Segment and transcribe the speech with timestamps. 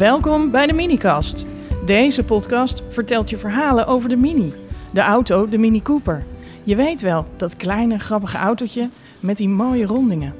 [0.00, 1.46] Welkom bij de Minicast.
[1.86, 4.52] Deze podcast vertelt je verhalen over de Mini.
[4.92, 6.24] De auto, de Mini Cooper.
[6.64, 8.90] Je weet wel, dat kleine grappige autootje
[9.20, 10.34] met die mooie rondingen.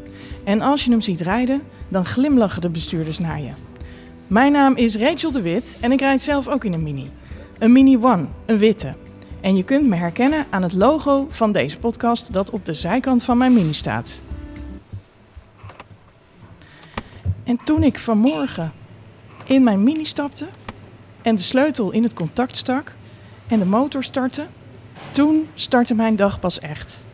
[0.45, 3.50] En als je hem ziet rijden, dan glimlachen de bestuurders naar je.
[4.27, 7.11] Mijn naam is Rachel de Wit en ik rijd zelf ook in een Mini.
[7.58, 8.95] Een Mini One, een witte.
[9.41, 13.24] En je kunt me herkennen aan het logo van deze podcast dat op de zijkant
[13.24, 14.22] van mijn Mini staat.
[17.44, 18.72] En toen ik vanmorgen
[19.51, 20.47] in mijn Mini stapte
[21.23, 22.95] en de sleutel in het contact stak
[23.48, 24.47] en de motor startte,
[25.11, 27.06] toen startte mijn dag pas echt.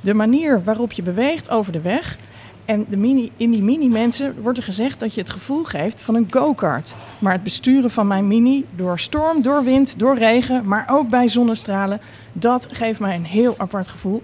[0.00, 2.18] De manier waarop je beweegt over de weg
[2.64, 6.14] en de mini, in die mini-mensen wordt er gezegd dat je het gevoel geeft van
[6.14, 6.94] een go-kart.
[7.18, 11.28] Maar het besturen van mijn mini door storm, door wind, door regen, maar ook bij
[11.28, 12.00] zonnestralen,
[12.32, 14.22] dat geeft mij een heel apart gevoel.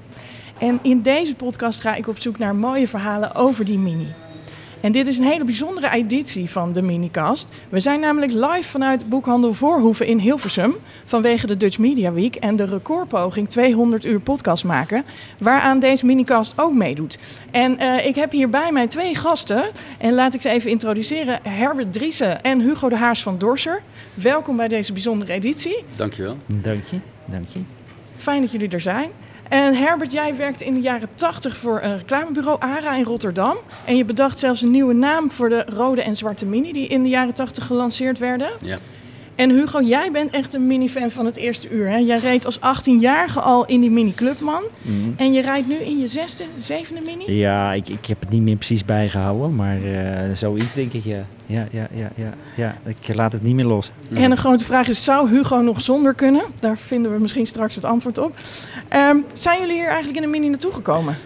[0.59, 4.09] En in deze podcast ga ik op zoek naar mooie verhalen over die mini.
[4.83, 7.49] En dit is een hele bijzondere editie van de Minicast.
[7.69, 10.75] We zijn namelijk live vanuit Boekhandel Voorhoeven in Hilversum.
[11.05, 15.05] Vanwege de Dutch Media Week en de recordpoging 200 uur podcast maken.
[15.39, 17.19] Waaraan deze Minicast ook meedoet.
[17.51, 19.65] En uh, ik heb hier bij mij twee gasten.
[19.99, 21.39] En laat ik ze even introduceren.
[21.43, 23.83] Herbert Driessen en Hugo de Haars van Dorser.
[24.15, 25.85] Welkom bij deze bijzondere editie.
[25.97, 26.37] Dankjewel.
[26.47, 26.97] Dank je.
[27.25, 27.61] Dank je.
[28.17, 29.11] Fijn dat jullie er zijn.
[29.53, 33.57] En Herbert, jij werkte in de jaren 80 voor een reclamebureau ARA in Rotterdam.
[33.85, 37.03] En je bedacht zelfs een nieuwe naam voor de rode en zwarte mini die in
[37.03, 38.51] de jaren 80 gelanceerd werden.
[38.61, 38.77] Ja.
[39.35, 41.89] En Hugo, jij bent echt een minifan van het eerste uur.
[41.89, 41.97] Hè?
[41.97, 44.63] Jij reed als 18-jarige al in die mini Clubman.
[44.83, 45.15] Mm.
[45.17, 47.39] En je rijdt nu in je zesde, zevende mini?
[47.39, 49.57] Ja, ik, ik heb het niet meer precies bijgehouden.
[49.57, 51.27] Maar uh, zoiets denk ik, ja.
[51.47, 52.77] Ja, ja, ja, ja, ja.
[52.85, 53.91] Ik laat het niet meer los.
[54.13, 56.43] En een grote vraag is, zou Hugo nog zonder kunnen?
[56.61, 58.35] Daar vinden we misschien straks het antwoord op.
[58.97, 61.17] Um, zijn jullie hier eigenlijk in een mini naartoe gekomen?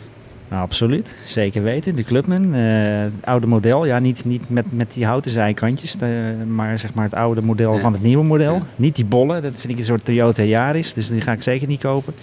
[0.48, 1.14] Nou, absoluut.
[1.24, 1.96] Zeker weten.
[1.96, 2.54] De Clubman.
[2.54, 3.86] Uh, oude model.
[3.86, 5.92] Ja, niet, niet met, met die houten zijkantjes.
[5.92, 7.80] De, maar zeg maar het oude model ja.
[7.80, 8.54] van het nieuwe model.
[8.54, 8.62] Ja.
[8.76, 9.42] Niet die bollen.
[9.42, 10.94] Dat vind ik een soort Toyota Yaris.
[10.94, 12.14] Dus die ga ik zeker niet kopen.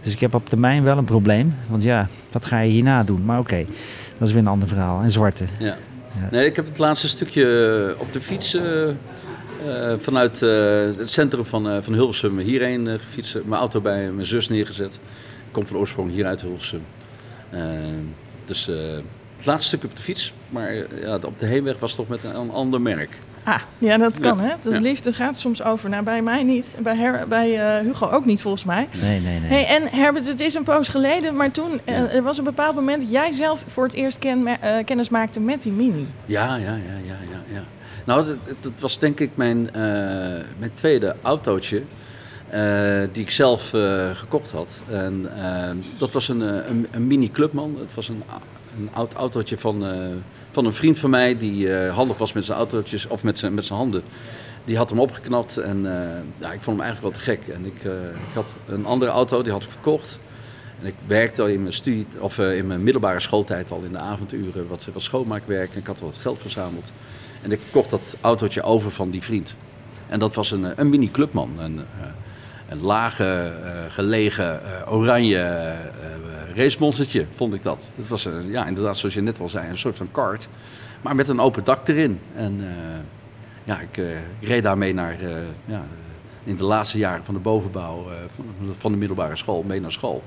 [0.00, 1.54] Dus ik heb op termijn wel een probleem.
[1.68, 3.24] Want ja, wat ga je hierna doen?
[3.24, 3.66] Maar oké, okay,
[4.18, 5.02] dat is weer een ander verhaal.
[5.02, 5.44] En zwarte.
[5.58, 5.66] Ja.
[5.66, 6.28] ja.
[6.30, 8.54] Nee, ik heb het laatste stukje op de fiets...
[8.54, 8.62] Uh,
[9.66, 13.38] uh, vanuit het centrum van, van Hilversum hierheen gefietst.
[13.44, 14.94] Mijn auto bij mijn zus neergezet.
[15.46, 16.82] Ik kom van oorsprong hier uit Hilversum.
[17.54, 17.60] Uh,
[18.44, 18.76] dus uh,
[19.36, 22.36] het laatste stuk op de fiets, maar ja, op de heenweg was toch met een,
[22.36, 23.18] een ander merk.
[23.44, 24.42] Ah, ja, dat kan ja.
[24.42, 24.54] hè.
[24.60, 24.80] Dus ja.
[24.80, 25.88] liefde gaat soms over.
[25.88, 26.76] Nou, bij mij niet.
[26.82, 28.88] Bij, Her bij uh, Hugo ook niet, volgens mij.
[29.00, 29.48] Nee, nee, nee.
[29.48, 32.08] Hey, en Herbert, het is een poos geleden, maar toen ja.
[32.08, 34.48] er was een bepaald moment dat jij zelf voor het eerst ken,
[34.84, 36.06] kennis maakte met die Mini.
[36.26, 36.74] Ja, ja, ja,
[37.06, 37.42] ja, ja.
[37.54, 37.64] ja.
[38.04, 39.68] Nou, dat, dat was denk ik mijn,
[40.58, 41.82] mijn tweede autootje.
[42.54, 44.82] Uh, die ik zelf uh, gekocht had.
[44.90, 47.76] En uh, dat was een, een, een, mini clubman.
[47.78, 48.22] Het was een,
[48.78, 49.84] een oud autootje van,
[50.50, 53.64] van een vriend van mij die handig was met zijn autootjes of met zijn, met
[53.64, 54.02] zijn handen.
[54.64, 55.82] Die had hem opgeknapt en
[56.38, 57.48] ja, ik vond hem eigenlijk wel te gek.
[57.48, 57.82] En ik,
[58.28, 60.18] ik had een andere auto, die had ik verkocht.
[60.80, 63.98] En ik werkte al in mijn, studie, of, in mijn middelbare schooltijd al in de
[63.98, 65.72] avonduren wat, wat schoonmaakwerk.
[65.72, 66.92] En ik had wat geld verzameld.
[67.42, 69.56] En ik kocht dat autootje over van die vriend.
[70.06, 71.50] En dat was een, een mini clubman.
[71.60, 71.86] En,
[72.68, 77.90] een lage, uh, gelegen, uh, oranje uh, racemonstertje, vond ik dat.
[77.94, 80.48] Het was ja, inderdaad, zoals je net al zei, een soort van kart.
[81.02, 82.20] Maar met een open dak erin.
[82.34, 82.64] En
[83.64, 83.96] ja, ik,
[84.38, 85.16] ik, reed daarmee naar,
[85.64, 85.86] ja,
[86.44, 88.44] in de laatste jaren van de bovenbouw van,
[88.78, 90.22] van, de middelbare school, mee naar school.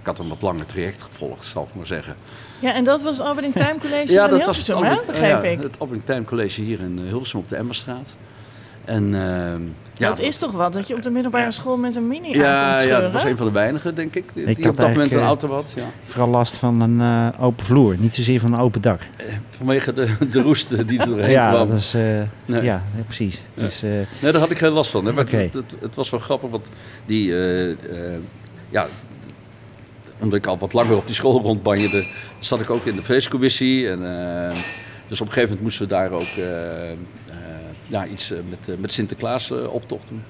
[0.00, 2.16] Ik had een wat langer traject gevolgd, zal ik maar zeggen.
[2.58, 5.06] Ja, en dat was Albert Time College ja, in dat Hilversum, was het, hè?
[5.06, 5.62] begreep ja, ik.
[5.62, 8.14] het Albert Time College hier in Hilversum op de Emmerstraat.
[8.88, 9.20] En, uh,
[9.94, 12.80] ja, dat is toch wat, dat je op de middelbare school met een mini ja,
[12.80, 15.12] ja, dat was een van de weinigen, denk ik, die, ik die op dat moment
[15.12, 15.72] een auto had.
[15.76, 15.84] Ja.
[16.06, 19.00] Vooral last van een uh, open vloer, niet zozeer van een open dak.
[19.50, 21.68] Vanwege de, de roest die er doorheen ja, kwam.
[21.68, 22.02] Dat is, uh,
[22.44, 22.62] nee.
[22.62, 23.42] Ja, nee, precies.
[23.54, 23.62] Ja.
[23.62, 25.04] Dus, nee, daar had ik geen last van.
[25.04, 25.42] Hè, maar okay.
[25.42, 26.70] het, het, het, was wel grappig, want
[27.06, 27.34] die...
[28.70, 28.86] ja,
[30.18, 32.06] omdat ik al wat langer op die school rondbanjerde,
[32.40, 33.90] zat ik ook in de feestcommissie.
[33.90, 34.00] En,
[35.08, 36.34] dus op een gegeven moment moesten we daar ook
[37.88, 40.22] ja, iets met, met Sinterklaas optocht doen.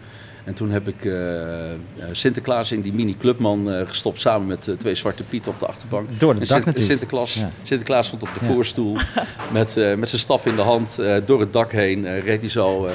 [0.44, 1.78] En toen heb ik eh, eh,
[2.12, 6.18] Sinterklaas in die mini-clubman eh, gestopt samen met twee zwarte pieten op de achterbank.
[6.20, 6.86] Door het En dak Sint- natuurlijk.
[6.86, 7.48] Sinterklaas, Ja.
[7.62, 8.52] Sinterklaas stond op de Ja.
[8.52, 8.96] voorstoel
[9.52, 10.98] met, eh, met zijn staf in de hand.
[10.98, 12.92] eh, door het dak heen eh, reed hij zo eh,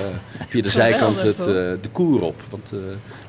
[0.47, 2.41] via de zijkant het, eh, de koer op.
[2.49, 2.79] Want eh,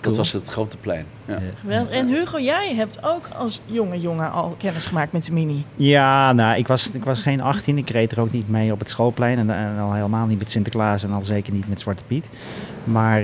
[0.01, 1.05] dat was het grote plein.
[1.27, 1.33] Ja.
[1.33, 1.41] Ja.
[1.61, 1.93] Geweldig.
[1.93, 5.65] En Hugo, jij hebt ook als jonge jongen al kennis gemaakt met de Mini.
[5.77, 7.79] Ja, nou, ik was, ik was geen 18.
[7.79, 9.39] Ik reed er ook niet mee op het schoolplein.
[9.39, 12.27] En, en al helemaal niet met Sinterklaas en al zeker niet met Zwarte Piet.
[12.85, 13.19] Maar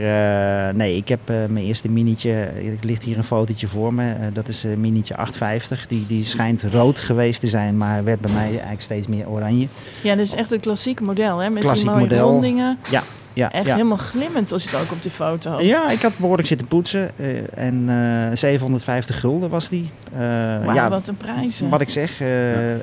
[0.69, 2.31] eh, nee, ik heb eh, mijn eerste minietje.
[2.33, 4.13] Er ligt hier een fotootje voor me.
[4.13, 5.87] eh, dat is een minietje 850.
[5.87, 9.67] Die, die schijnt rood geweest te zijn, maar werd bij mij eigenlijk steeds meer oranje.
[10.03, 11.51] Ja, dat is echt het klassieke model, hè?
[11.51, 12.29] Met Klassiek die mooie model.
[12.31, 12.79] rondingen.
[12.91, 13.03] Ja,
[13.35, 13.53] ja.
[13.53, 13.73] Echt ja.
[13.75, 15.61] helemaal glimmend als je het ook op de foto.
[15.61, 17.11] Ja, ik had behoorlijk zitten poetsen.
[17.19, 17.29] eh,
[17.67, 17.85] en
[18.31, 19.91] eh 750 gulden was die.
[20.13, 20.19] Eh,
[20.65, 21.61] Wauw, ja, wat een prijs.
[21.71, 22.27] Wat ik zeg, eh,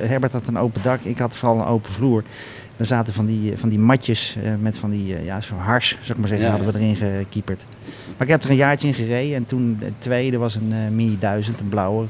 [0.07, 2.23] Herbert had een open dak, ik had vooral een open vloer.
[2.77, 5.89] Er zaten van die, van die matjes eh, met van die, eh, ja, zo'n hars,
[5.89, 7.65] zou ik maar zeggen, Ja, hadden we erin gekieperd.
[8.17, 10.91] Maar ik heb er een jaartje in gereden en toen het tweede was een eh,
[10.91, 12.05] Mini 1000, een blauwe.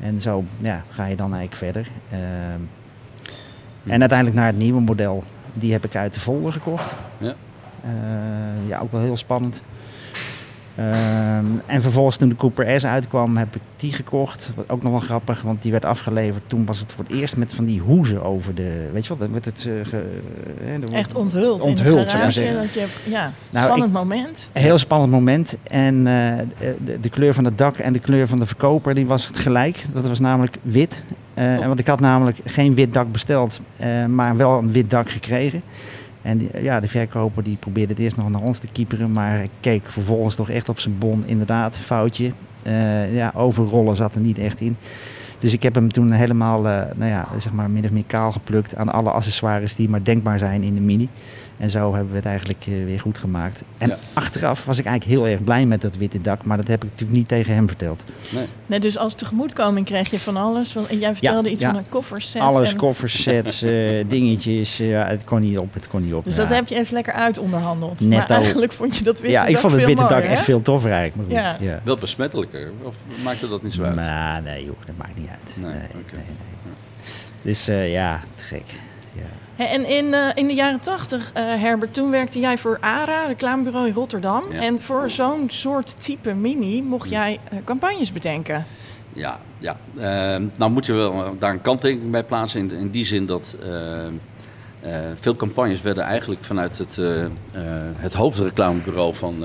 [0.00, 1.88] En zo ja, ga je dan eigenlijk verder.
[2.10, 2.60] Ehm,
[3.92, 5.24] En uiteindelijk naar het nieuwe model.
[5.54, 6.92] Die heb ik uit de folder gekocht.
[7.18, 7.34] Ja.
[8.68, 9.62] Ja, ook wel heel spannend.
[10.88, 14.52] Ehm, en vervolgens toen de Cooper S uitkwam, heb ik die gekocht.
[14.54, 16.42] Wat ook nog wel grappig, want die werd afgeleverd.
[16.46, 18.88] Toen was het voor het eerst met van die hoezen over de...
[18.92, 19.58] Weet je wat, werd het...
[19.66, 20.20] eh, ge-
[20.92, 22.56] Echt onthuld, Onthuld, zou maar zeggen.
[22.56, 24.50] Dat je, ja, Nou, spannend moment.
[24.52, 25.58] Heel spannend moment.
[25.70, 26.32] En eh,
[26.84, 29.84] de, de kleur van het dak en de kleur van de verkoper, die was gelijk.
[29.92, 31.02] Dat was namelijk wit.
[31.34, 31.66] Eh, Oh.
[31.66, 33.60] Want ik had namelijk geen wit dak besteld,
[34.08, 35.62] maar wel een wit dak gekregen.
[36.22, 39.86] En ja, de verkoper die probeerde het eerst nog naar ons te kieperen, maar keek
[39.86, 41.22] vervolgens toch echt op zijn bon.
[41.26, 42.32] Inderdaad, foutje.
[42.62, 44.76] Eh, ja, overrollen zat er niet echt in.
[45.38, 48.32] Dus ik heb hem toen helemaal, eh, nou ja, zeg maar min of meer kaal
[48.32, 51.08] geplukt aan alle accessoires die maar denkbaar zijn in de Mini.
[51.60, 53.62] En zo hebben we het eigenlijk eh, weer goed gemaakt.
[53.78, 53.98] En Ja.
[54.12, 56.90] achteraf was ik eigenlijk heel erg blij met dat witte dak, maar dat heb ik
[56.90, 58.02] natuurlijk niet tegen hem verteld.
[58.30, 58.44] Nee.
[58.66, 60.72] Nee, dus als tegemoetkoming kreeg je van alles.
[60.72, 61.70] Want- En jij vertelde iets ja.
[61.70, 62.42] van een kofferset.
[62.42, 63.70] Alles, en- koffers, sets, eh,
[64.08, 66.24] dingetjes, eh, ja, het kon niet op, het kon niet op.
[66.24, 66.40] Dus Ja.
[66.42, 68.00] dat heb je even lekker uit onderhandeld.
[68.00, 68.16] Netto.
[68.28, 70.62] Maar eigenlijk vond je dat witte Ja, ik dak vond het witte dak echt veel
[70.62, 71.30] toffer eigenlijk.
[71.30, 71.70] Maar goed, Ja.
[71.70, 71.80] ja.
[71.84, 73.94] Wel besmettelijker, of maakte dat niet zo uit?
[73.94, 75.56] Maar nee joh, dat maakt niet uit.
[75.56, 76.24] Nee, Nee, nee, nee.
[77.42, 78.62] Dus eh, ja, te gek.
[79.14, 79.22] Ja.
[79.68, 83.86] En in, eh, in de jaren tachtig, eh, Herbert, toen werkte jij voor ARA, reclamebureau
[83.86, 84.44] in Rotterdam.
[84.52, 84.60] Ja.
[84.60, 88.66] En voor zo'n soort type mini mocht jij eh, campagnes bedenken.
[89.12, 89.76] Ja, ja.
[89.96, 92.60] Ehm, nou moet je wel daar een kanttekening bij plaatsen.
[92.60, 94.12] In, in die zin dat ehm,
[94.80, 96.98] eh, veel campagnes werden eigenlijk vanuit het,
[97.96, 99.44] het hoofdreclamebureau van,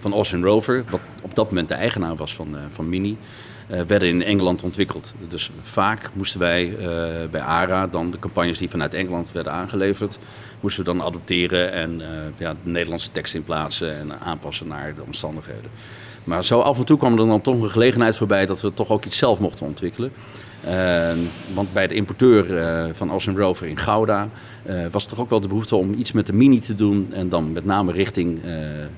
[0.00, 3.16] van Austin Rover, wat op dat moment de eigenaar was van, van Mini,
[3.66, 5.14] werden in Engeland ontwikkeld.
[5.28, 6.86] Dus vaak moesten wij eh,
[7.30, 10.18] bij ARA dan de campagnes die vanuit Engeland werden aangeleverd,
[10.60, 14.94] moesten we dan adopteren en eh, ja, de Nederlandse tekst in plaatsen en aanpassen naar
[14.94, 15.70] de omstandigheden.
[16.24, 18.88] Maar zo af en toe kwam er dan toch een gelegenheid voorbij dat we toch
[18.88, 20.12] ook iets zelf mochten ontwikkelen.
[20.66, 21.18] Ehm,
[21.54, 24.28] want bij de importeur eh, van Austin Rover in Gouda
[24.62, 27.08] eh, was toch ook wel de behoefte om iets met de Mini te doen.
[27.12, 28.52] En dan met name richting eh,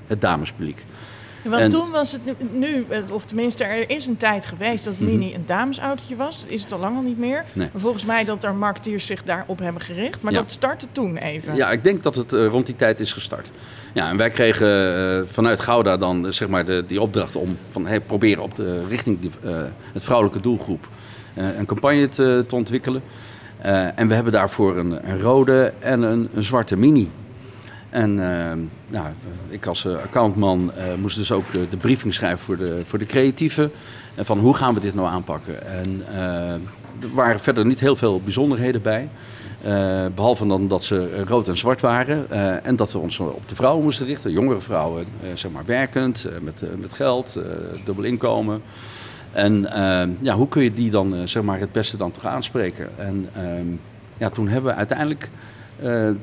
[0.07, 0.85] het damespubliek.
[1.49, 2.21] Want En- toen was het
[2.51, 5.05] nu, eh, of tenminste er is een tijd geweest dat Mhm.
[5.09, 6.41] Mini een damesautootje was.
[6.41, 7.43] Dat is het al lang al niet meer.
[7.53, 7.69] Nee.
[7.75, 10.21] Volgens mij dat er marketeers zich daarop hebben gericht.
[10.21, 10.39] Maar Ja.
[10.39, 11.55] dat startte toen even.
[11.55, 13.51] Ja, ik denk dat het eh, rond die tijd is gestart.
[13.93, 17.85] Ja, en wij kregen eh, vanuit Gouda dan zeg maar de, die opdracht om van
[17.87, 19.31] hey, proberen op de richting die,
[19.93, 20.87] het vrouwelijke doelgroep
[21.57, 23.01] een campagne te, te ontwikkelen.
[23.95, 27.11] En we hebben daarvoor een, een rode en een, een zwarte mini.
[27.97, 29.05] En eh, nou,
[29.49, 32.99] ik als eh, accountman eh, moest dus ook eh, de briefing schrijven voor de, voor
[32.99, 33.71] de creatieven.
[34.15, 35.67] En van hoe gaan we dit nou aanpakken?
[35.67, 36.01] En
[37.01, 39.09] er waren verder niet heel veel bijzonderheden bij.
[39.61, 42.31] Eh, behalve dan dat ze rood en zwart waren.
[42.63, 44.31] en dat we ons op de vrouwen moesten richten.
[44.31, 47.39] Jongere vrouwen, eh, zeg maar werkend, met, met geld,
[47.85, 48.61] dubbel inkomen.
[49.31, 52.89] En eh, ja, hoe kun je die dan zeg maar het beste dan toch aanspreken?
[52.97, 53.67] En ehm,
[54.17, 55.29] ja, toen hebben we uiteindelijk
[55.81, 56.15] eh, eh,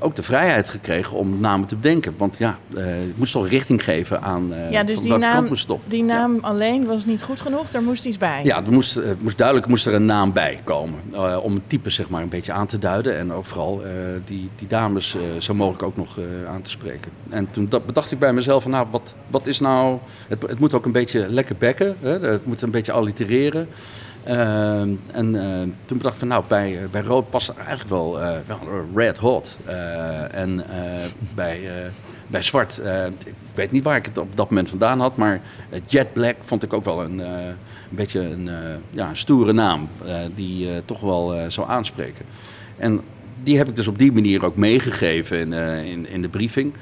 [0.00, 2.14] ook de vrijheid gekregen om namen te bedenken.
[2.18, 5.46] Want ja, eh het moest toch richting geven aan eh Ja, dus die naam,
[5.84, 7.70] die naam alleen was niet goed genoeg.
[7.70, 8.40] Daar moest iets bij.
[8.44, 11.00] Ja, er moest, eh, moest duidelijk moest er een naam bij komen.
[11.12, 13.18] eh, om het type zeg maar een beetje aan te duiden.
[13.18, 13.90] En ook vooral eh,
[14.24, 17.10] die, die dames eh, zo mogelijk ook nog eh, aan te spreken.
[17.30, 19.98] En toen dat, bedacht ik bij mezelf van nou, wat, wat is nou...
[20.28, 21.96] Het, het moet ook een beetje lekker bekken.
[22.00, 22.18] Hè?
[22.20, 23.68] Het moet een beetje allitereren.
[24.24, 28.20] Ehm, en eh, toen bedacht ik van nou, bij, eh, bij rood past eigenlijk wel,
[28.20, 28.58] eh, wel
[28.94, 29.58] red hot.
[30.30, 30.64] En
[31.34, 31.60] bij,
[32.26, 32.80] bij zwart,
[33.24, 35.40] ik weet niet waar ik het op dat moment vandaan had, maar
[35.86, 37.56] jet black vond ik ook wel een, een
[37.88, 38.50] beetje een,
[38.90, 39.88] ja, stoere naam
[40.34, 42.24] die toch wel zou aanspreken.
[42.76, 43.00] En
[43.42, 45.52] die heb ik dus op die manier ook meegegeven in,
[45.84, 46.74] in, in de briefing.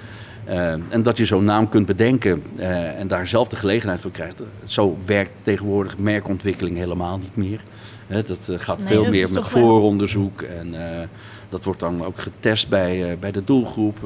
[0.50, 4.10] Eh, en dat je zo'n naam kunt bedenken eh, en daar zelf de gelegenheid voor
[4.10, 4.40] krijgt.
[4.64, 7.60] Zo werkt tegenwoordig merkontwikkeling helemaal niet meer.
[8.06, 10.74] Hè, dat eh, gaat Nee, veel dat meer met vooronderzoek en
[11.48, 13.98] dat wordt dan ook getest bij, bij de doelgroep.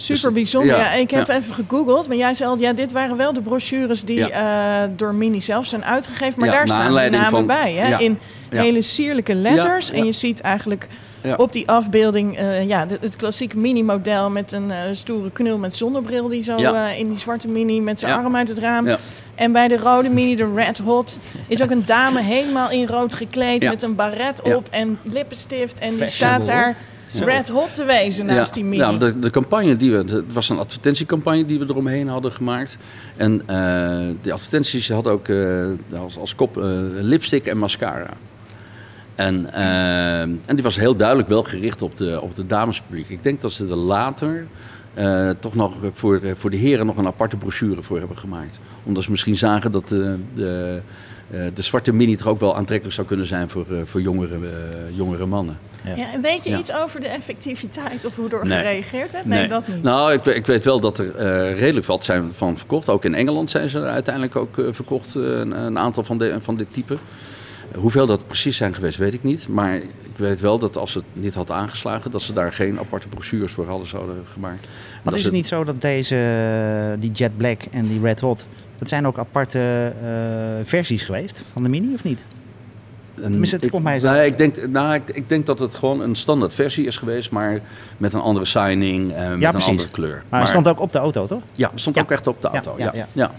[0.00, 0.76] Super Dus- bijzonder.
[0.76, 1.36] Ja, ja, ik heb ja.
[1.36, 5.14] even gegoogeld, maar jij zei al, ja, dit waren wel de brochures die eh, door
[5.14, 6.40] Mini zelf zijn uitgegeven.
[6.40, 7.88] Maar Ja, daar staan de namen van- bij, hè?
[7.88, 8.18] ja, in
[8.50, 8.62] ja.
[8.62, 9.88] hele sierlijke letters.
[9.88, 10.86] Ja, En je ziet eigenlijk
[11.22, 11.34] Ja.
[11.36, 16.28] op die afbeelding eh, ja, het klassieke Mini-model met een eh, stoere knul met zonnebril
[16.28, 16.88] die zo Ja.
[16.90, 18.18] eh, in die zwarte Mini met zijn Ja.
[18.18, 18.86] arm uit het raam.
[18.86, 18.98] Ja.
[19.34, 23.14] En bij de rode Mini, de Red Hot, is ook een dame helemaal in rood
[23.14, 23.70] gekleed Ja.
[23.70, 24.56] met een baret Ja.
[24.56, 25.78] op en lippenstift.
[25.78, 26.76] En die staat daar
[27.14, 28.82] Red Hot te wezen naast die Mini.
[28.82, 32.78] Ja, de, de campagne die we, het was een advertentiecampagne die we eromheen hadden gemaakt.
[33.16, 35.66] En eh die advertenties hadden ook eh,
[36.00, 38.10] als, als kop eh, lipstick en mascara.
[39.14, 39.52] En,
[40.46, 43.08] en die was heel duidelijk wel gericht op de, op de damespubliek.
[43.08, 44.46] Ik denk dat ze er later
[45.40, 48.60] toch nog voor, voor de heren nog een aparte brochure voor hebben gemaakt.
[48.84, 50.80] Omdat ze misschien zagen dat de, de,
[51.30, 54.38] de zwarte mini toch ook wel aantrekkelijk zou kunnen zijn voor, voor jongere,
[54.94, 55.58] jongere mannen.
[55.96, 56.58] Ja, en weet je Ja.
[56.58, 58.58] iets over de effectiviteit of hoe er Nee.
[58.58, 59.24] gereageerd werd?
[59.24, 59.82] Nee, dat niet.
[59.82, 62.88] Nou, ik, ik weet wel dat er eh, redelijk wat zijn van verkocht.
[62.88, 66.36] Ook in Engeland zijn ze uiteindelijk ook eh, verkocht, eh, een, een aantal van, de,
[66.40, 66.96] van dit type.
[67.74, 69.48] Hoeveel dat precies zijn geweest, weet ik niet.
[69.48, 73.08] Maar ik weet wel dat als het niet had aangeslagen, dat ze daar geen aparte
[73.08, 74.60] brochures voor hadden zouden gemaakt.
[75.02, 78.46] Maar dat is het niet zo dat deze, die Jet Black en die Red Hot,
[78.78, 80.08] dat zijn ook aparte eh,
[80.64, 82.24] versies geweest van de Mini of niet?
[83.22, 85.58] Een- tenminste, het ik- komt mij zo- Nee, ik denk, nou, ik, ik denk dat
[85.58, 87.60] het gewoon een standaard versie is geweest, maar
[87.96, 89.68] met een andere signing en met Ja, een precies.
[89.68, 90.22] andere kleur.
[90.28, 91.42] Maar, het stond ook op de auto, toch?
[91.52, 92.02] Ja, het stond Ja.
[92.02, 92.74] ook echt op de auto.
[92.78, 93.06] ja, Ja, ja.
[93.12, 93.30] ja.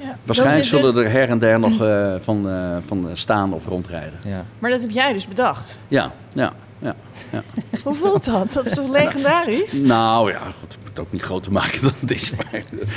[0.00, 3.52] Ja, Waarschijnlijk is dus- zullen er her en der nog eh, van, eh, van staan
[3.52, 4.12] of rondrijden.
[4.24, 4.44] Ja.
[4.58, 5.80] Maar dat heb jij dus bedacht.
[5.88, 6.94] Ja, ja, ja.
[7.30, 7.42] ja.
[7.84, 8.52] Hoe voelt dat?
[8.52, 9.82] Dat is toch legendarisch?
[9.82, 12.32] Nou ja, goed, ik moet het ook niet groter maken dan het is.
[12.36, 12.46] Maar,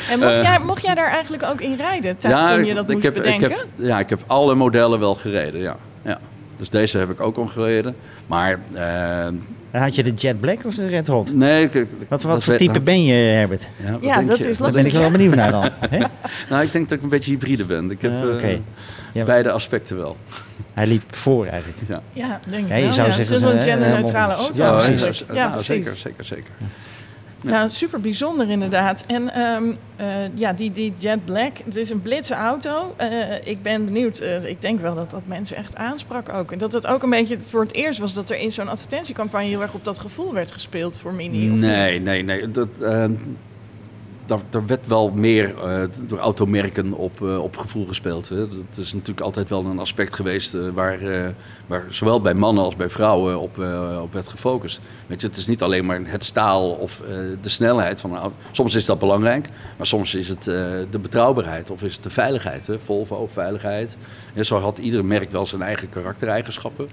[0.09, 2.83] En mocht, Eh, jij, mocht jij daar eigenlijk ook in rijden ta- toen je dat
[2.83, 3.49] ik moest heb, bedenken?
[3.49, 5.75] Ik heb, ja, ik heb alle modellen wel gereden, ja.
[6.01, 6.19] Ja.
[6.57, 7.95] Dus deze heb ik ook al gereden.
[8.27, 9.27] Maar eh,
[9.81, 11.33] Had je de Jet Black of de Red Hot?
[11.33, 11.63] nee...
[11.71, 13.69] Ik, Wat, wat voor type ben je, Herbert?
[13.83, 14.49] Ja, wat Ja, denk dat je?
[14.49, 14.83] is Daar lastig.
[14.91, 15.69] ben ik wel benieuwd naar dan.
[16.49, 17.91] Nou, ik denk dat ik een beetje hybride ben.
[17.91, 18.59] Ik heb Ah, eh, oké.
[19.13, 20.17] Ja, beide aspecten wel.
[20.73, 21.77] Hij liep voor eigenlijk.
[21.87, 22.01] Ja.
[22.13, 22.93] Ja, denk ik Ja, je wel.
[22.93, 23.13] zou ja.
[23.13, 24.63] zeggen, Het is wel een eh, genderneutrale auto.
[24.63, 25.23] Ja, precies.
[25.27, 25.67] Ja, nou, precies.
[25.67, 26.51] Zeker, zeker, zeker.
[27.43, 29.03] Nou, super bijzonder inderdaad.
[29.07, 29.63] En ehm,
[29.95, 32.93] eh, ja, die, die Jet Black, het is een blitse auto.
[32.97, 33.09] Eh,
[33.43, 36.51] ik ben benieuwd, eh, ik denk wel dat dat mensen echt aansprak ook.
[36.51, 39.47] En dat het ook een beetje voor het eerst was dat er in zo'n advertentiecampagne
[39.47, 41.51] heel erg op dat gevoel werd gespeeld voor Mini.
[41.51, 42.03] Of Nee, niet?
[42.03, 42.51] nee, nee.
[42.51, 43.05] Dat, eh,
[44.49, 48.29] daar, werd wel meer eh, door automerken op, eh, op gevoel gespeeld.
[48.29, 48.47] Hè.
[48.47, 50.99] Dat is natuurlijk altijd wel een aspect geweest eh, waar,
[51.67, 53.57] waar zowel bij mannen als bij vrouwen op,
[54.01, 54.81] op werd gefocust.
[55.07, 57.01] Weet je, het is niet alleen maar het staal of
[57.41, 58.35] de snelheid van een auto.
[58.51, 62.69] Soms is dat belangrijk, maar soms is het de betrouwbaarheid of is het de veiligheid.
[62.85, 63.97] Volvo, veiligheid.
[64.33, 66.89] En zo had ieder merk wel zijn eigen karaktereigenschappen.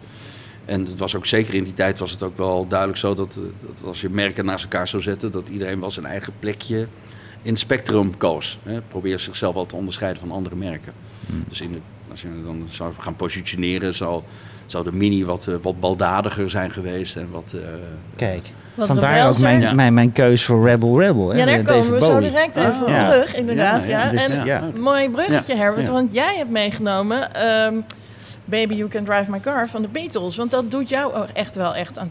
[0.64, 3.34] En het was ook zeker in die tijd was het ook wel duidelijk zo dat,
[3.34, 6.86] dat als je merken naast elkaar zou zetten, dat iedereen wel zijn eigen plekje
[7.42, 8.58] in het spectrum koos.
[8.62, 8.80] Hè.
[8.80, 10.92] Probeer zichzelf wel te onderscheiden van andere merken.
[11.48, 11.78] Dus in de,
[12.10, 14.22] als je dan zou gaan positioneren, zou,
[14.66, 17.16] zou de Mini wat, eh, wat baldadiger zijn geweest.
[17.16, 17.60] En wat, eh,
[18.16, 19.58] Kijk, Wat vandaar ook zijn.
[19.58, 19.74] mijn, Ja.
[19.74, 21.28] mijn, mijn keus voor Rebel Rebel.
[21.28, 22.98] Hè, Ja, daar David komen we zo direct even op Ja.
[23.10, 23.86] terug, inderdaad.
[23.86, 24.68] Ja, Ja, ja, dus, en ja.
[24.76, 25.92] mooi bruggetje, Herbert, ja.
[25.92, 27.74] want jij hebt meegenomen ehm,
[28.44, 30.36] Baby You Can Drive My Car van de Beatles.
[30.36, 32.10] Want dat doet jou echt wel echt aan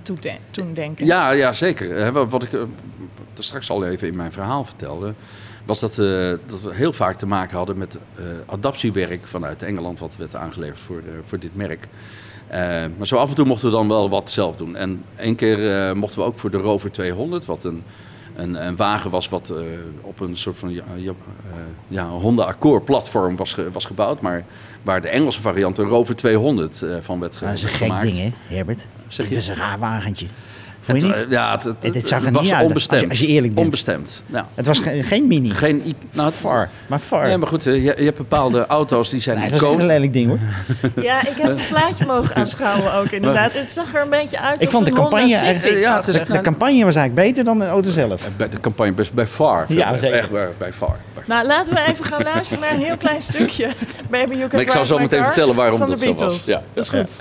[0.51, 1.05] toen denken.
[1.05, 1.95] Ja, ja zeker.
[1.95, 2.59] Hè, Wat wat ik eh,
[3.37, 5.13] er straks al even in mijn verhaal vertelde,
[5.65, 6.05] was dat, eh,
[6.47, 10.79] dat we heel vaak te maken hadden met eh, adaptiewerk vanuit Engeland, wat werd aangeleverd
[10.79, 11.87] voor, eh, voor dit merk.
[12.97, 14.75] Maar zo af en toe mochten we dan wel wat zelf doen.
[14.75, 17.83] En één keer mochten we ook voor de Rover 200, wat een,
[18.35, 19.53] een, een wagen was wat
[20.01, 21.11] op een soort van ja, ja,
[21.87, 24.45] ja, Honda Accord platform was, ge- was gebouwd, maar
[24.83, 27.77] waar de Engelse variant een Rover 200 eh, van werd ge- Dat is een gek
[27.87, 28.03] gemaakt.
[28.03, 28.87] ding, hè, Herbert?
[29.07, 29.35] Zeg je?
[29.35, 30.27] is een raar wagentje.
[30.87, 31.25] Vond je Het, niet?
[31.25, 32.91] eh, ja, het, het, Het- het zag er het niet was uit, onbestemd.
[33.01, 33.65] als je- als je eerlijk bent.
[33.65, 34.23] Onbestemd.
[34.25, 34.47] Ja.
[34.55, 35.49] Het was ge- geen mini.
[35.49, 36.69] Geen i- nou, het- far.
[36.87, 37.29] Maar far.
[37.29, 39.79] Ja, maar goed, eh, je, je hebt bepaalde auto's die zijn Nee, dat was echt
[39.79, 40.39] een lelijk ding, hoor.
[41.03, 43.53] Ja, ik heb het plaatje mogen aanschouwen ook inderdaad.
[43.53, 46.07] Het zag er een beetje uit Ik als vond de een campagne eigenlijk- Ja, het
[46.07, 48.27] is- De campagne was eigenlijk beter dan de auto zelf.
[48.37, 49.65] Bij de campagne best bij far.
[49.67, 50.17] Ja, Bij- zeker.
[50.17, 50.95] Echt bij, bij far.
[51.25, 53.67] Nou, laten we even gaan luisteren naar een heel klein stukje.
[54.09, 56.33] Baby You Can Maar ik zal zo meteen vertellen waarom van dat de zo Beatles.
[56.33, 56.45] was.
[56.45, 56.61] Ja.
[56.73, 57.19] Dat is goed.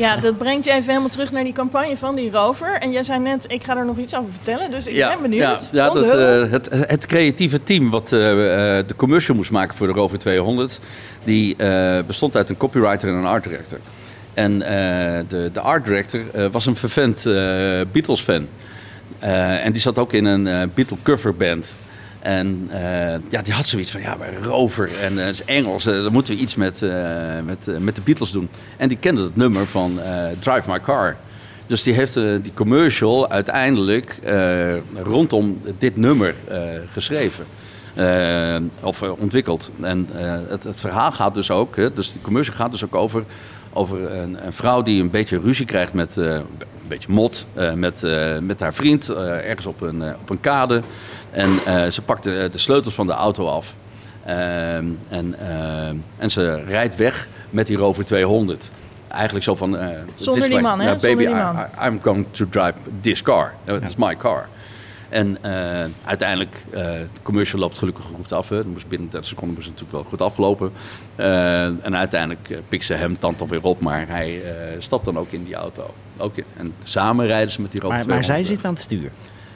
[0.00, 2.72] Ja, dat brengt je even helemaal terug naar die campagne van die rover.
[2.72, 4.70] En jij zei net, ik ga er nog iets over vertellen.
[4.70, 5.70] Dus ik ben benieuwd.
[5.72, 8.20] Ja, ja dat, eh, het, het creatieve team wat eh,
[8.86, 10.80] de commercial moest maken voor de Rover 200...
[11.24, 11.56] die
[12.06, 13.78] bestond uit een copywriter en een art director.
[14.34, 14.58] En
[15.28, 17.22] de, de art director was een vervent
[17.92, 18.46] Beatles-fan.
[19.18, 21.76] En die zat ook in een Beatle coverband.
[22.20, 22.80] En eh,
[23.30, 26.34] ja, die had zoiets van, ja, Rover en eh, het is Engels, eh, dan moeten
[26.34, 26.90] we iets met, eh,
[27.44, 28.48] met, eh, met de Beatles doen.
[28.76, 31.16] En die kende het nummer van eh, Drive My Car.
[31.66, 36.58] Dus die heeft eh, die commercial uiteindelijk eh, rondom dit nummer eh,
[36.92, 37.44] geschreven.
[37.94, 39.70] Eh, of eh, ontwikkeld.
[39.80, 43.24] En eh, het, het verhaal gaat dus ook, dus die commercial gaat dus ook over,
[43.72, 46.42] over een, een vrouw die een beetje ruzie krijgt met, eh, een
[46.88, 50.40] beetje mot, eh, met, eh, met haar vriend eh, ergens op een, eh, op een
[50.40, 50.82] kade.
[51.30, 53.74] En eh, ze pakt de, de sleutels van de auto af.
[54.24, 58.70] Ehm, en, ehm, en ze rijdt weg met die Rover 200.
[59.08, 59.76] Eigenlijk zo van...
[59.76, 60.86] eh, Zonder this die man, hè?
[61.08, 61.22] Baby,
[61.82, 63.54] I- I'm going to drive this car.
[63.82, 64.48] It's my car.
[65.10, 68.48] En eh, uiteindelijk, eh de commercial loopt gelukkig goed af.
[68.48, 68.56] Hè.
[68.56, 70.72] Het moest binnen 30 seconden moest het natuurlijk wel goed aflopen.
[71.16, 75.18] Eh, en uiteindelijk uh, pikt ze hem tand alweer op, maar hij eh, stapt dan
[75.18, 75.94] ook in die auto.
[76.16, 78.56] Ook in- en samen rijden ze met die Rover Maar, maar zij 200.
[78.56, 79.10] zit aan het stuur.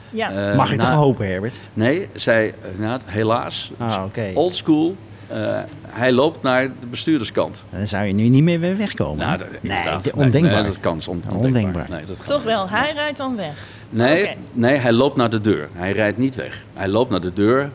[0.09, 0.55] Ja.
[0.55, 1.55] Mag ik nou, toch hopen, Herbert?
[1.73, 3.71] Nee, zij, nou, helaas.
[3.77, 4.31] Ah, oké.
[4.33, 4.95] Old school.
[5.27, 7.65] Eh, hij loopt naar de bestuurderskant.
[7.69, 9.25] Dan zou je nu niet meer weer wegkomen.
[9.25, 10.53] Nou, dat- nee, ondenkbaar.
[10.53, 10.91] Nee, dat kan.
[11.07, 11.41] on- Ondenkbaar.
[11.45, 11.85] ondenkbaar.
[11.89, 13.65] Nee, dat kan Toch wel, hij rijdt dan weg.
[13.89, 15.69] Nee, nee, hij loopt naar de deur.
[15.73, 16.65] Hij rijdt niet weg.
[16.73, 17.71] Hij loopt naar de deur,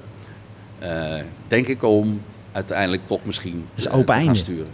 [0.78, 1.14] eh,
[1.48, 2.20] denk ik, om
[2.52, 4.38] uiteindelijk toch misschien is eh, open te gaan einde.
[4.38, 4.66] sturen.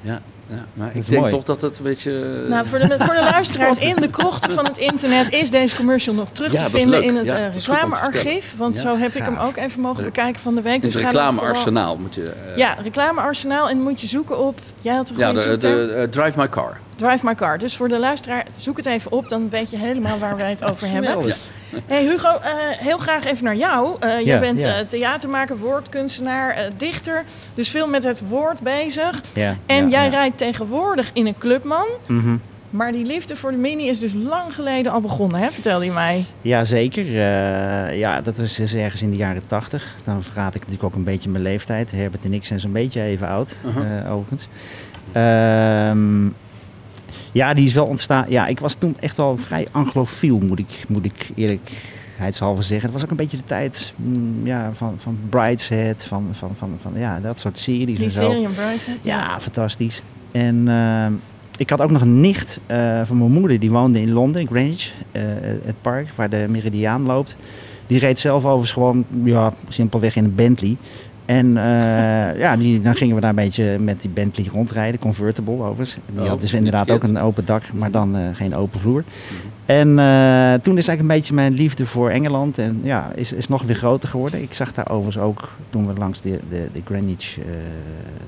[0.00, 1.32] Ja, ja maar ik denk mooi.
[1.32, 2.20] toch dat het een beetje...
[2.44, 5.76] eh, Nou, voor de, voor de luisteraars in de krochten van het internet is deze
[5.76, 8.54] commercial nog terug Ja, te vinden in het Ja, eh, reclamearchief.
[8.56, 10.82] Want Ja, zo heb ik hem ook even mogen bekijken van de week.
[10.82, 12.32] het Dus reclamearsenaal moet je...
[12.50, 13.68] eh, Ja, reclamearsenaal.
[13.68, 14.58] En moet je zoeken op...
[14.80, 16.78] Jij had een ja de, de, eh, Drive My Car.
[16.96, 17.58] Drive My Car.
[17.58, 19.28] Dus voor de luisteraar, zoek het even op.
[19.28, 21.34] Dan weet je helemaal waar wij het over hebben.
[21.86, 23.96] Hey Hugo, eh, heel graag even naar jou.
[24.00, 24.74] Eh jij Ja, bent ja.
[24.78, 27.24] eh, theatermaker, woordkunstenaar, dichter.
[27.54, 29.20] Dus veel met het woord bezig.
[29.34, 31.86] Ja, En jij rijdt tegenwoordig in een clubman.
[32.08, 32.36] Mhm.
[32.70, 35.50] Maar die liefde voor de mini is dus lang geleden al begonnen, hè?
[35.50, 36.24] vertelde je mij.
[36.42, 37.04] Ja, zeker.
[37.96, 39.94] Ja, dat was dus ergens in de jaren tachtig.
[40.04, 41.90] Dan verraad ik natuurlijk ook een beetje mijn leeftijd.
[41.92, 44.48] Herbert en ik zijn zo'n beetje even oud, eh, overigens.
[45.12, 46.26] Ehm,
[47.32, 48.24] ja, die is wel ontstaan.
[48.28, 52.82] Ja, ik was toen echt wel vrij anglofiel, moet ik, moet ik eerlijkheidshalve zeggen.
[52.82, 56.76] Het was ook een beetje de tijd mm, ja, van, van Brideshead, van, van, van,
[56.80, 58.30] van ja, dat soort series Die en zo.
[58.30, 58.94] serie Brighton.
[59.02, 60.02] Ja, fantastisch.
[60.32, 61.12] En ehm,
[61.56, 64.92] ik had ook nog een nicht eh, van mijn moeder, die woonde in Londen, Greenwich,
[65.12, 65.22] eh,
[65.64, 67.36] het park waar de Meridiaan loopt.
[67.86, 70.76] Die reed zelf overigens gewoon, ja, simpelweg in een Bentley.
[71.30, 75.54] En eh, ja, die, dan gingen we daar een beetje met die Bentley rondrijden, convertible
[75.54, 75.94] overigens.
[75.94, 78.80] En Die Oh, had dus inderdaad ook een open dak, maar dan eh, geen open
[78.80, 79.04] vloer.
[79.66, 83.48] En eh, toen is eigenlijk een beetje mijn liefde voor Engeland en ja, is, is
[83.48, 84.42] nog weer groter geworden.
[84.42, 87.34] Ik zag daar overigens ook, toen we langs de, de, de Greenwich,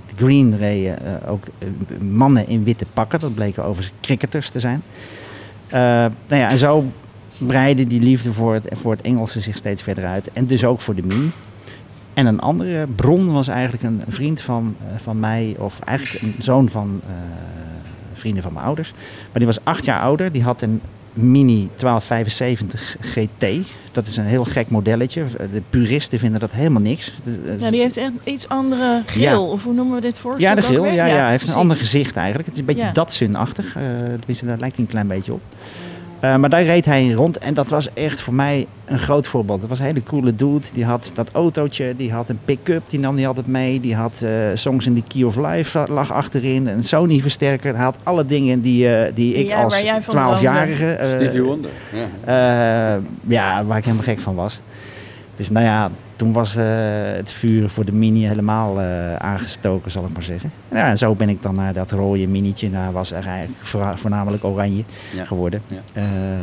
[0.07, 1.45] de Green reden, ook
[2.01, 3.21] mannen in witte pakken.
[3.21, 4.83] Dat bleken overigens cricketers te zijn.
[5.71, 6.85] Nou ja, en zo
[7.39, 10.33] breidde die liefde voor het, voor het Engelse zich steeds verder uit.
[10.33, 11.31] En dus ook voor de mini.
[12.15, 16.35] En een andere bron was eigenlijk een vriend van, eh, van mij, of eigenlijk een
[16.39, 17.13] zoon van eh,
[18.15, 18.93] vrienden van mijn ouders.
[19.01, 20.33] Maar die was acht jaar ouder.
[20.33, 20.81] Die had een
[21.13, 23.47] Mini 1275 GT.
[23.93, 25.25] Dat is een heel gek modelletje.
[25.53, 27.15] De puristen vinden dat helemaal niks.
[27.59, 29.03] Ja, die heeft echt iets andere.
[29.15, 29.41] Ja.
[29.41, 30.41] Of hoe noemen we dit voor?
[30.41, 30.85] ja, de grill.
[30.85, 31.55] Ja, ja, hij heeft precies.
[31.55, 32.47] een ander gezicht eigenlijk.
[32.47, 32.93] Het is een beetje Ja.
[32.93, 33.77] Datsun-achtig.
[33.77, 33.83] Eh,
[34.19, 35.41] tenminste, daar lijkt hij een klein beetje op.
[36.23, 39.27] Eh, maar daar reed hij in rond en dat was echt voor mij een groot
[39.27, 39.61] voorbeeld.
[39.61, 40.67] Dat was een hele coole dude.
[40.73, 43.81] Die had dat autootje, die had een pick-up, die nam die altijd mee.
[43.81, 46.67] Die had eh, songs in the Key of Life lag achterin.
[46.67, 47.75] Een Sony-versterker.
[47.75, 50.87] Hij had alle dingen die, eh, die ik Ja, als waar jij van 12-jarige...
[50.93, 51.71] eh, Stevie Wonder.
[52.25, 52.95] Ja.
[52.95, 54.61] eh, ja, waar ik helemaal gek van was.
[55.37, 55.91] Dus nou ja,
[56.23, 56.65] toen was eh,
[57.15, 60.53] het vuur voor de mini helemaal eh, aangestoken, zal ik maar zeggen.
[60.69, 63.97] Ja, en zo ben ik dan naar dat rode minietje, daar was er eigenlijk voorna-
[63.97, 65.25] voornamelijk oranje Ja.
[65.25, 65.63] geworden.
[65.67, 65.77] Ja.
[65.93, 66.39] Eh, eh,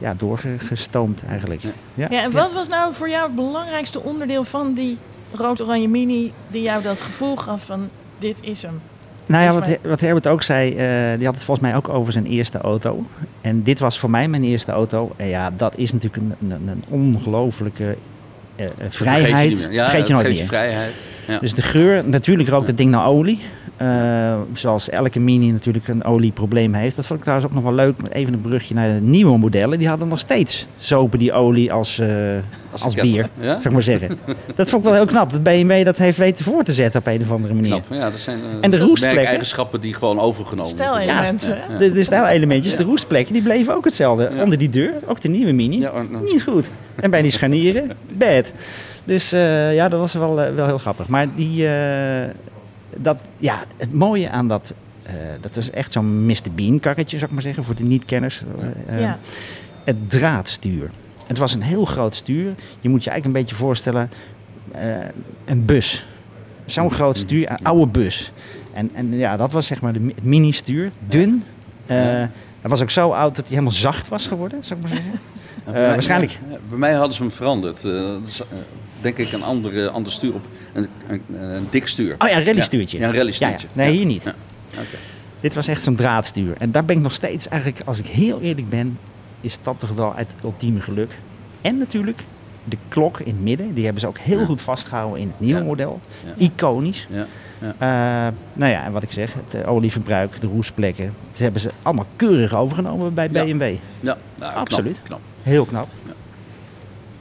[0.00, 1.60] ja, doorgestoomd eigenlijk.
[1.60, 1.70] Ja.
[1.94, 2.06] Ja.
[2.10, 4.98] Ja, en wat was nou voor jou het belangrijkste onderdeel van die
[5.32, 6.32] rood-oranje mini...
[6.48, 8.80] die jou dat gevoel gaf van dit is hem?
[9.26, 12.12] Nou ja, wat, wat Herbert ook zei, eh, die had het volgens mij ook over
[12.12, 13.06] zijn eerste auto.
[13.40, 15.12] En dit was voor mij mijn eerste auto.
[15.16, 17.96] En ja, dat is natuurlijk een, een, een ongelofelijke
[18.56, 19.48] Vergeet je vrijheid.
[19.50, 19.72] niet meer.
[19.72, 20.46] Ja, vergeet je dat nooit meer.
[20.46, 20.94] vrijheid.
[21.28, 21.38] Ja.
[21.38, 23.40] Dus de geur, natuurlijk rookt het ding naar olie.
[23.76, 26.96] Eh, zoals elke Mini natuurlijk een olieprobleem heeft.
[26.96, 27.94] Dat vond ik trouwens ook nog wel leuk.
[28.12, 29.78] Even een brugje naar de nieuwe modellen.
[29.78, 32.08] Die hadden nog steeds zopen die olie als, eh,
[32.80, 33.46] als, bier, ja?
[33.46, 34.18] zou ik maar zeggen.
[34.54, 35.32] dat vond ik wel heel knap.
[35.32, 37.70] Dat BMW dat heeft weten voor te zetten op een of andere manier.
[37.70, 37.98] Knap.
[37.98, 39.26] Ja, dat zijn En de roestplekken?
[39.26, 40.70] eigenschappen die gewoon overgenomen.
[40.70, 41.56] Stijlelementen.
[41.68, 41.78] hè?
[41.78, 42.88] De, de stijlelementjes, de Ja.
[42.88, 44.30] roestplekken, die bleven ook hetzelfde.
[44.34, 44.42] Ja.
[44.42, 45.78] Onder die deur, ook de nieuwe Mini.
[45.80, 45.92] Ja,
[46.24, 46.70] Niet goed.
[46.96, 48.52] En bij die scharnieren, bad.
[49.06, 51.08] Dus eh, ja, dat was wel, eh, wel heel grappig.
[51.08, 52.28] Maar die, eh,
[52.96, 54.72] dat, ja, het mooie aan dat,
[55.40, 56.50] dat was echt zo'n Mr.
[56.54, 58.42] Bean karretje, zou ik maar zeggen, voor de niet-kenners.
[58.98, 59.18] Ja.
[59.84, 60.90] Het draadstuur.
[61.26, 62.54] Het was een heel groot stuur.
[62.80, 64.10] Je moet je eigenlijk een beetje voorstellen,
[65.44, 66.06] een bus.
[66.64, 68.32] Zo'n groot stuur, een oude bus.
[68.72, 71.42] En, en ja, dat was zeg maar de, het mini-stuur, dun.
[71.86, 72.30] Ja.
[72.66, 75.20] Hij was ook zo oud dat hij helemaal zacht was geworden, zou ik maar zeggen.
[75.66, 76.30] Eh, waarschijnlijk.
[76.50, 77.84] ja, bij mij hadden ze hem veranderd.
[77.84, 78.20] Eh, eh,
[79.00, 80.46] denk ik een andere, ander stuur op.
[80.72, 82.14] Een, een, een dik stuur.
[82.18, 82.98] Oh ja, een rallystuurtje.
[82.98, 83.66] Ja, een rallystuurtje.
[83.74, 83.84] Ja, ja.
[83.84, 83.96] Nee, Ja.
[83.98, 84.32] hier niet.
[85.40, 86.54] Dit was echt zo'n draadstuur.
[86.58, 88.98] En daar ben ik nog steeds eigenlijk, als ik heel eerlijk ben,
[89.40, 91.18] is dat toch wel het ultieme geluk.
[91.60, 92.20] En natuurlijk
[92.68, 93.74] de klok in het midden.
[93.74, 94.44] Die hebben ze ook heel Ja.
[94.44, 95.66] goed vastgehouden in het nieuwe Ja.
[95.66, 96.00] model.
[96.24, 96.32] Ja.
[96.36, 97.06] Iconisch.
[97.10, 97.26] Ja.
[97.78, 101.12] Eh, nou ja, en wat ik zeg, het eh, olieverbruik, de roestplekken.
[101.32, 103.44] Ze hebben ze allemaal keurig overgenomen bij Ja.
[103.44, 103.62] BMW.
[103.62, 105.00] Ja, nou, knap, Absoluut.
[105.02, 105.20] Knap.
[105.42, 105.88] Heel knap.
[106.06, 106.12] Ja.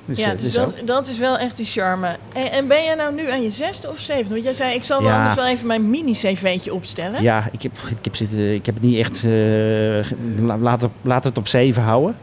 [0.05, 0.60] Dus, Ja, eh, dus zo.
[0.62, 2.08] dat, dat is wel echt die charme.
[2.34, 4.29] En, en ben jij nou nu aan je zesde of zevende?
[4.29, 5.17] Want jij zei, ik zal wel Ja.
[5.17, 7.21] anders wel even mijn mini-cv'tje opstellen.
[7.21, 9.15] Ja, ik heb, ik heb, zitten, ik heb het niet echt.
[9.15, 12.15] eh, ge- la- laat, het, laat het op 7 houden.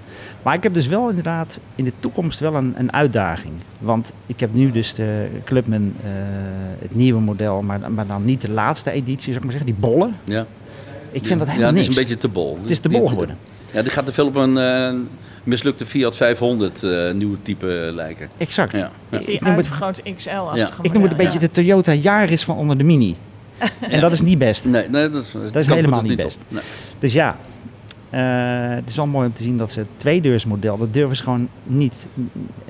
[0.43, 3.53] Maar ik heb dus wel inderdaad in de toekomst wel een, een uitdaging.
[3.79, 6.11] Want ik heb nu dus de Clubman, eh,
[6.79, 9.81] het nieuwe model, maar, maar dan niet de laatste editie, zou ik maar zeggen, die
[9.81, 10.17] bollen.
[10.25, 10.47] Ja.
[11.11, 11.97] Ik vind dat ja, helemaal het is niks.
[11.97, 12.59] een beetje te bol.
[12.61, 13.37] Het is te bol geworden.
[13.73, 14.95] Ja, die gaat te veel op een eh,
[15.45, 18.29] mislukte Fiat 500 eh, nieuwe type lijken.
[18.37, 18.73] Exact.
[18.73, 18.91] Ja.
[19.09, 19.19] Ja.
[19.19, 22.79] Ik noem het, uitvergrote XL-achtige ik noem het een beetje de Toyota Yaris van onder
[22.79, 23.17] de Mini.
[23.81, 24.65] En dat is niet best.
[24.65, 26.41] Nee, nee, dat is, dat helemaal niet best.
[26.49, 26.63] Nee.
[26.99, 27.37] Dus ja,
[28.77, 31.48] het is wel mooi om te zien dat ze het tweedeursmodel, dat durven ze gewoon
[31.62, 31.94] niet.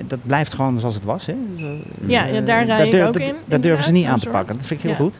[0.07, 1.25] Dat blijft gewoon zoals het was.
[1.25, 1.35] Hè?
[2.05, 4.57] Ja, ja, daar rij ik ook dat- in, Dat durven ze niet aan te pakken.
[4.57, 5.03] Dat vind ik heel Ja.
[5.03, 5.19] goed.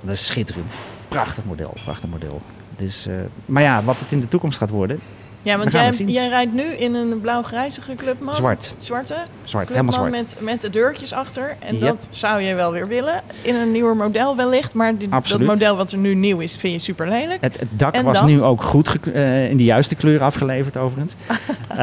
[0.00, 0.72] Dat is schitterend.
[1.08, 2.40] Prachtig model, prachtig model.
[2.76, 3.14] Dus, eh,
[3.46, 4.98] maar ja, wat het in de toekomst gaat worden,
[5.42, 5.72] Ja, want
[6.06, 8.34] jij, rijdt nu in een blauw-grijzige clubman.
[8.34, 8.74] zwart.
[8.78, 10.10] Zwarte Zwart, helemaal zwart.
[10.10, 11.56] met, met de deurtjes achter.
[11.58, 11.80] En Yep.
[11.88, 13.22] dat zou je wel weer willen.
[13.42, 14.72] In een nieuwer model wellicht.
[14.74, 17.40] Maar dit, dat model wat er nu nieuw is, vind je super lelijk.
[17.40, 18.26] Het, het dak En was dan?
[18.26, 21.14] nu ook goed eh, in de juiste kleur afgeleverd, overigens.
[21.70, 21.76] Eh,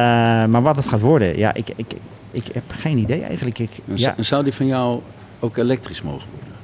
[0.45, 1.85] maar wat het gaat worden, ja, ik, ik,
[2.31, 3.59] ik heb geen idee eigenlijk.
[3.59, 4.99] Ik, ja, Zou die van jou
[5.39, 6.55] ook elektrisch mogen worden?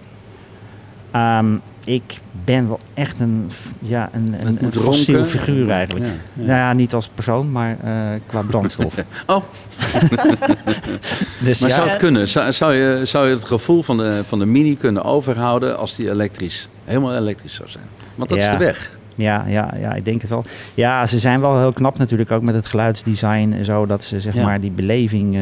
[1.11, 5.31] Ehm, ik ben wel echt een, ja, een, een, een fossiel ronken.
[5.39, 6.05] figuur eigenlijk.
[6.05, 6.41] Ja, ja.
[6.45, 8.93] Nou ja, niet als persoon, maar eh, qua brandstof.
[9.27, 9.43] Oh,
[11.43, 12.27] dus maar ja, zou het kunnen?
[12.27, 15.95] Zou, zou, je, zou je het gevoel van de, van de Mini kunnen overhouden als
[15.95, 17.85] die elektrisch, helemaal elektrisch zou zijn?
[18.15, 18.45] Want dat Ja.
[18.45, 18.97] is de weg.
[19.15, 20.45] ja, ja, ja, ik denk het wel.
[20.73, 23.85] Ja, ze zijn wel heel knap natuurlijk ook met het geluidsdesign en zo.
[23.85, 24.43] Dat ze zeg Ja.
[24.45, 25.35] maar die beleving...
[25.35, 25.41] eh,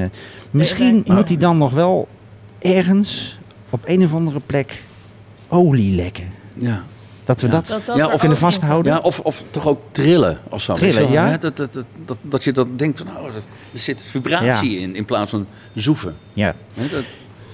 [0.52, 1.14] misschien Ja.
[1.14, 2.08] moet die dan nog wel
[2.60, 4.82] ergens op een of andere plek
[5.52, 6.28] olie lekken.
[6.58, 6.82] Ja.
[7.26, 7.54] Dat we Ja.
[7.54, 8.94] dat, Dat dat Ja, of kunnen vasthouden.
[8.94, 10.74] Ja, of, of toch ook trillen of zo.
[10.74, 11.28] Trillen, ja.
[11.28, 11.38] hè?
[11.38, 13.34] Dat, dat, dat, dat, dat je dat denkt van, nou, er
[13.74, 16.16] zit vibratie in, in plaats van zoeven.
[16.34, 17.04] Ja, Dat,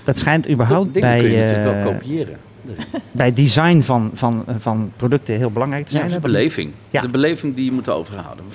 [0.04, 2.38] dat schijnt dat überhaupt ding bij, kun je natuurlijk eh, wel kopiëren.
[3.12, 6.10] bij design van, van, van producten heel belangrijk te Ja, zijn.
[6.10, 6.22] de hè?
[6.22, 6.72] beleving.
[6.90, 7.02] Ja.
[7.02, 8.46] De beleving die je moet overhouden.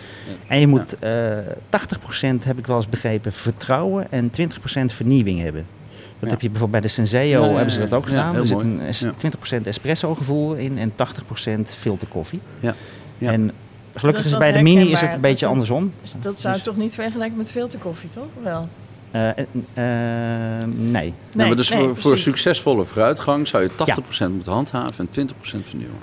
[0.46, 4.44] En je moet eh 80% heb ik wel eens begrepen vertrouwen en 20%
[4.86, 5.66] vernieuwing hebben.
[6.22, 6.36] Dat Ja.
[6.36, 7.96] heb je bijvoorbeeld bij de Senseo Ja, ja, hebben ze dat ja.
[7.96, 8.36] ook Ja, gedaan.
[8.36, 9.12] er zit een es- Ja.
[9.16, 12.40] 20% espresso gevoel in en 80% filterkoffie.
[12.60, 12.74] Ja.
[13.18, 13.32] Ja.
[13.32, 13.52] En
[13.94, 15.92] gelukkig Dus is bij de mini is het een beetje andersom.
[16.02, 18.24] Dus dat zou ik Dus- toch niet vergelijken met filterkoffie, toch?
[18.42, 18.68] Wel.
[19.10, 19.38] Eh, eh,
[19.74, 21.14] eh, nee.
[21.34, 25.66] Nee, maar dus nee, voor, voor succesvolle vooruitgang zou je 80% moeten handhaven en 20%
[25.66, 25.96] vernieuwen.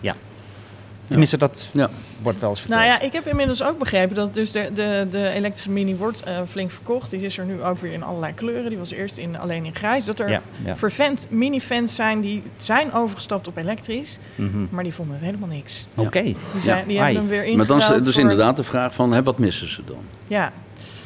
[1.10, 1.90] Tenminste, dat Ja.
[2.22, 2.80] wordt wel eens verteld.
[2.82, 6.24] Nou ja, ik heb inmiddels ook begrepen dat dus de, de, de elektrische mini wordt
[6.24, 7.10] eh, flink verkocht.
[7.10, 8.70] Die is er nu ook weer in allerlei kleuren.
[8.70, 10.06] Die was eerst in, alleen in grijs.
[10.06, 10.78] Dat er Ja, ja.
[10.78, 14.18] vervent mini-fans zijn die zijn overgestapt op elektrisch.
[14.36, 14.48] Mhm.
[14.70, 15.88] Maar die vonden het helemaal niks.
[15.96, 16.04] Ja.
[16.04, 16.22] Oké.
[16.24, 19.12] Die, zijn, die hebben hem weer Maar dan is dus voor- inderdaad de vraag van,
[19.14, 19.98] hè, wat missen ze dan?
[20.28, 20.52] Ja.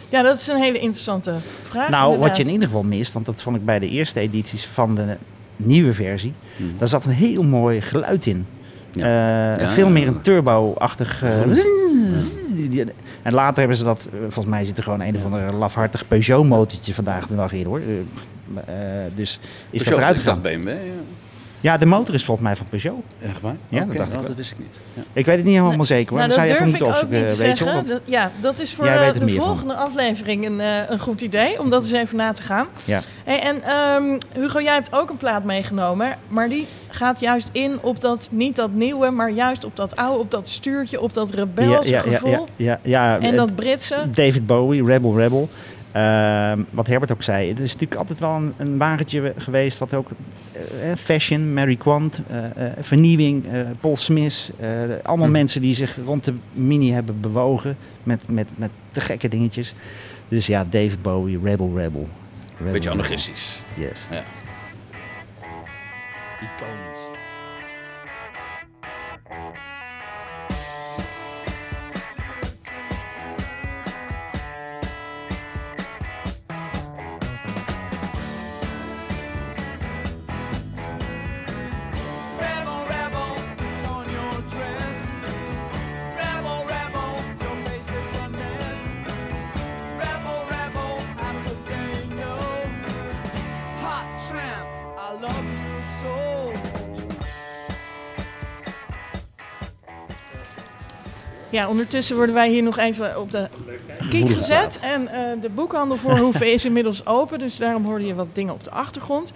[0.09, 1.89] ja, dat is een hele interessante vraag.
[1.89, 4.65] Nou, wat je in ieder geval mist, want dat vond ik bij de eerste edities
[4.65, 5.17] van de
[5.55, 6.69] nieuwe versie, Mhm.
[6.77, 8.47] daar zat een heel mooi geluid in.
[8.93, 9.55] Ja.
[9.55, 11.23] Eh, Ja, veel ja, meer een turbo-achtig.
[11.23, 11.55] eh,
[12.69, 12.83] Ja.
[13.21, 16.07] En later hebben ze dat, eh, volgens mij zit er gewoon een of ander lafhartig
[16.07, 17.81] Peugeot-motortje vandaag de dag in hoor.
[19.15, 20.41] Dus is dat eruit gegaan?
[20.41, 20.67] BMW,
[21.63, 21.77] ja.
[21.77, 23.03] De motor is volgens mij van Peugeot.
[23.21, 23.55] Echt waar?
[23.69, 24.27] Ja, dat dacht ik nou, wel.
[24.27, 24.79] dat wist ik niet.
[24.93, 25.01] Ja.
[25.13, 26.17] Ik weet het niet helemaal zeker hoor.
[26.17, 27.65] Nou, Dan dat zou je durf even ik moeten ook niet te zeggen.
[27.73, 29.29] want- Dat- ja, dat is voor eh, de van.
[29.29, 31.59] volgende aflevering een, eh, een goed idee.
[31.59, 32.67] Om dat eens even na te gaan.
[32.85, 33.01] Ja.
[33.23, 36.17] Hey, en ehm, Hugo, jij hebt ook een plaat meegenomen.
[36.27, 40.19] Maar die gaat juist in op dat, niet dat nieuwe, maar juist op dat oude,
[40.19, 42.47] op dat stuurtje, op dat rebelse ja, ja, ja, gevoel.
[42.55, 43.95] ja, ja, En dat Britse.
[44.11, 45.49] David Bowie, Rebel Rebel.
[45.93, 49.93] Ehm, wat Herbert ook zei, het is natuurlijk altijd wel een, een wagentje geweest wat
[49.93, 50.09] ook
[50.51, 53.45] eh, eh, fashion, Mary Quant, eh, vernieuwing,
[53.79, 54.51] Paul Smith,
[55.03, 55.31] allemaal Hm.
[55.31, 59.73] mensen die zich rond de mini hebben bewogen met, met, met te gekke dingetjes.
[60.27, 62.07] Dus ja, David Bowie, Rebel Rebel.
[62.57, 63.61] Rebel, Beetje anarchistisch.
[63.75, 64.07] Yes.
[64.11, 64.23] Ja.
[101.63, 103.47] Ja, ondertussen worden wij hier nog even op de
[104.09, 104.79] kiek gezet.
[104.81, 107.39] En eh, de boekhandel voor Hoeven is inmiddels open.
[107.39, 109.33] Dus daarom hoorde je wat dingen op de achtergrond.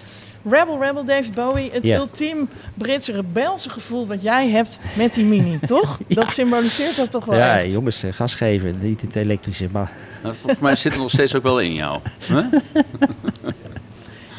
[0.49, 1.69] Rebel Rebel, David Bowie.
[1.73, 1.97] Het Ja.
[1.97, 5.97] ultiem Britse rebelse gevoel wat jij hebt met die mini, toch?
[6.07, 7.71] Dat symboliseert dat toch wel Ja, echt.
[7.73, 8.75] jongens, eh, gas geven.
[8.81, 9.91] Niet het elektrische, maar
[10.23, 11.99] Nou, volgens mij zit er nog steeds ook wel in jou.
[12.27, 12.45] Huh?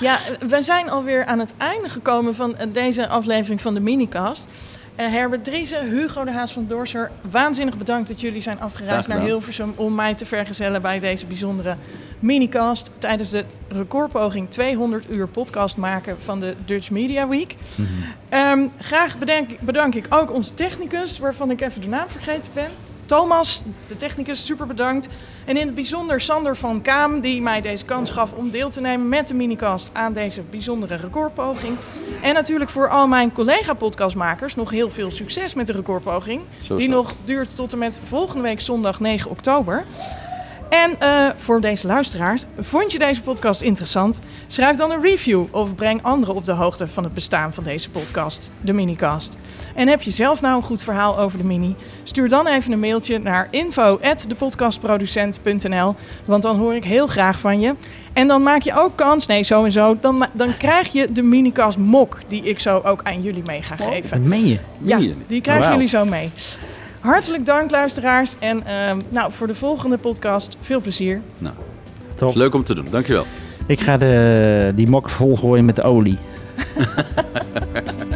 [0.01, 4.45] Ja, we zijn alweer aan het einde gekomen van deze aflevering van de minicast.
[4.99, 9.21] Eh, Herbert Driessen, Hugo de Haas van Dorser, waanzinnig bedankt dat jullie zijn afgereisd naar.
[9.21, 11.77] Hilversum om mij te vergezellen bij deze bijzondere
[12.19, 17.55] minicast tijdens de recordpoging 200 uur podcast maken van de Dutch Media Week.
[18.29, 22.69] Ehm, graag bedank, bedank ik ook onze technicus, waarvan ik even de naam vergeten ben.
[23.09, 25.09] Thomas, de technicus, super bedankt.
[25.45, 28.81] En in het bijzonder Sander van Kaam, die mij deze kans gaf om deel te
[28.81, 31.77] nemen met de minicast aan deze bijzondere recordpoging.
[32.23, 36.43] En natuurlijk voor al mijn collega-podcastmakers nog heel veel succes met de recordpoging.
[36.77, 39.85] Die nog duurt tot en met volgende week zondag 9 oktober.
[40.69, 44.21] En eh, voor deze luisteraars, vond je deze podcast interessant?
[44.49, 47.91] Schrijf dan een review of breng anderen op de hoogte van het bestaan van deze
[47.91, 49.37] podcast, de minicast.
[49.75, 51.77] En heb je zelf nou een goed verhaal over de mini?
[52.03, 57.75] Stuur dan even een mailtje naar info@depodcastproducent.nl, want dan hoor ik heel graag van je.
[58.13, 61.79] En dan maak je ook kans, nee sowieso, dan, ma- dan krijg je de minicast
[61.79, 64.11] mok die ik zo ook aan jullie mee ga geven.
[64.11, 64.59] dat meen je.
[64.81, 65.29] Ja, Meen je niet?
[65.29, 66.31] die krijgen jullie zo mee.
[67.09, 71.21] Hartelijk dank luisteraars en ehm, nou, voor de volgende podcast veel plezier.
[71.39, 71.55] Nou,
[72.15, 72.35] Top.
[72.35, 72.87] leuk om te doen.
[72.91, 73.27] Dankjewel.
[73.67, 76.19] Ik ga de, die mok volgooien met olie.